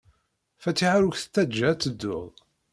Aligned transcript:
Fatiḥa 0.63 0.97
ur 1.07 1.13
k-tettajja 1.15 1.65
ad 1.69 1.79
teddud. 1.81 2.33